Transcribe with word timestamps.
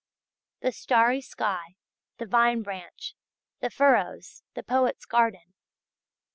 The 0.61 0.71
"Starry 0.71 1.21
Sky," 1.21 1.75
the 2.17 2.25
"Vine 2.25 2.63
Branch," 2.63 3.13
the 3.59 3.69
"Furrows," 3.69 4.41
the 4.55 4.63
"Poet's 4.63 5.05
Garden." 5.05 5.53